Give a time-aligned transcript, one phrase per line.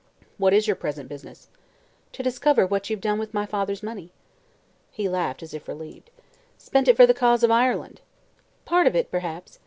[0.39, 1.47] "What is your present business?"
[2.13, 4.11] "To discover what you've done with my father's money."
[4.89, 6.09] He laughed, as if relieved.
[6.57, 8.01] "Spent it for the cause of Ireland."
[8.65, 9.59] "Part of it, perhaps.